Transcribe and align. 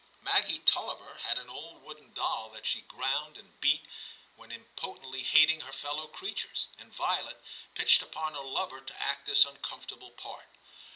Maggie 0.23 0.57
Tulliver 0.57 1.19
had 1.19 1.37
an 1.37 1.47
old 1.47 1.83
wooden 1.83 2.05
XI 2.05 2.07
TIM 2.07 2.15
257 2.15 2.15
doll 2.15 2.49
that 2.55 2.65
she 2.65 2.81
ground 2.81 3.37
and 3.37 3.61
beat 3.61 3.85
when 4.35 4.49
impo 4.49 4.97
tently 4.99 5.21
hating 5.23 5.61
her 5.61 5.71
fellow 5.71 6.07
creatures, 6.07 6.69
and 6.79 6.91
Violet 6.91 7.39
pitched 7.75 8.01
upon 8.01 8.33
her 8.33 8.41
lover 8.43 8.81
to 8.81 8.99
act 8.99 9.27
this 9.27 9.45
uncom 9.45 9.85
fortable 9.85 10.17
part. 10.17 10.47